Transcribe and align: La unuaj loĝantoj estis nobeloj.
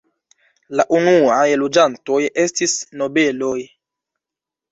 La 0.79 0.85
unuaj 0.99 1.43
loĝantoj 1.63 2.17
estis 2.45 2.75
nobeloj. 3.01 3.55